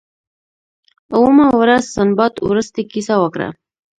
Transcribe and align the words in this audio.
اوومه 1.15 1.47
ورځ 1.59 1.83
سنباد 1.95 2.33
وروستۍ 2.47 2.83
کیسه 2.93 3.15
وکړه. 3.19 3.47